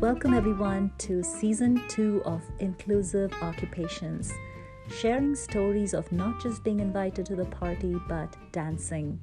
[0.00, 4.30] Welcome everyone to season two of Inclusive Occupations,
[4.90, 9.18] sharing stories of not just being invited to the party but dancing.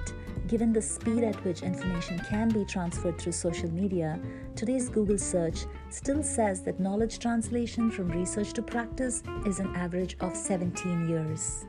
[0.47, 4.19] given the speed at which information can be transferred through social media,
[4.55, 10.17] today's Google search still says that knowledge translation from research to practice is an average
[10.19, 11.65] of 17 years.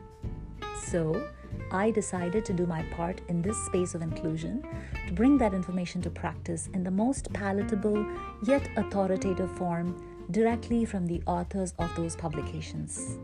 [0.84, 1.28] So,
[1.70, 4.62] I decided to do my part in this space of inclusion
[5.06, 8.06] to bring that information to practice in the most palatable
[8.44, 9.96] yet authoritative form
[10.30, 13.18] directly from the authors of those publications.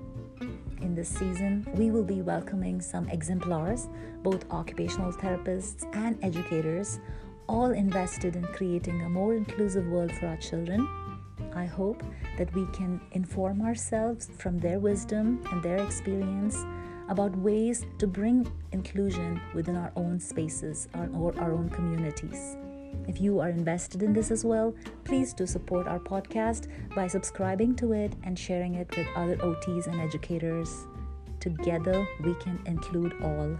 [0.80, 3.88] In this season, we will be welcoming some exemplars,
[4.22, 7.00] both occupational therapists and educators,
[7.48, 10.86] all invested in creating a more inclusive world for our children.
[11.54, 12.02] I hope
[12.36, 16.64] that we can inform ourselves from their wisdom and their experience
[17.08, 22.56] about ways to bring inclusion within our own spaces or our own communities.
[23.06, 27.74] If you are invested in this as well, please do support our podcast by subscribing
[27.76, 30.86] to it and sharing it with other OTs and educators.
[31.40, 33.58] Together, we can include all.